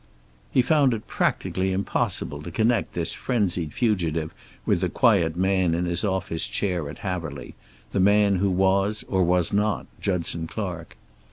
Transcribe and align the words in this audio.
He 0.51 0.63
found 0.63 0.95
it 0.95 1.05
practically 1.05 1.71
impossible 1.71 2.41
to 2.41 2.49
connect 2.49 2.93
this 2.93 3.13
frenzied 3.13 3.71
fugitive 3.71 4.33
with 4.65 4.81
the 4.81 4.89
quiet 4.89 5.35
man 5.35 5.75
in 5.75 5.85
his 5.85 6.03
office 6.03 6.47
chair 6.47 6.89
at 6.89 6.97
Haverly, 7.05 7.53
the 7.91 7.99
man 7.99 8.37
who 8.37 8.49
was 8.49 9.05
or 9.07 9.21
was 9.21 9.53
not 9.53 9.85
Judson 10.01 10.47
Clark. 10.47 10.97